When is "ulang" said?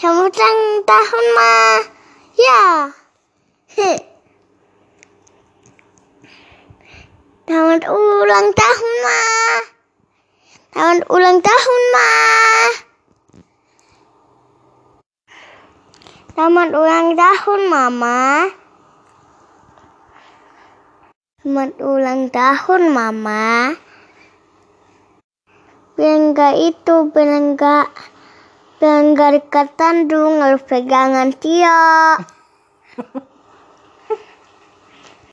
0.32-0.80, 7.84-8.48, 11.04-11.38, 16.72-17.08, 21.84-22.22